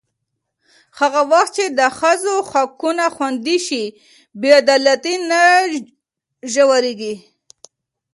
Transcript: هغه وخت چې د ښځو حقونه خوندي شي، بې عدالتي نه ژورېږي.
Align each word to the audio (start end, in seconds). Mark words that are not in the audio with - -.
هغه 0.99 1.21
وخت 1.31 1.51
چې 1.57 1.65
د 1.79 1.81
ښځو 1.97 2.35
حقونه 2.51 3.05
خوندي 3.15 3.57
شي، 3.67 3.83
بې 4.39 4.49
عدالتي 4.61 5.15
نه 5.29 5.41
ژورېږي. 6.53 7.15